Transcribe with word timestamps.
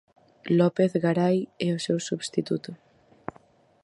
López 0.59 0.91
Garai 1.03 1.37
é 1.67 1.69
o 1.73 1.83
seu 1.85 1.97
substituto. 2.09 2.71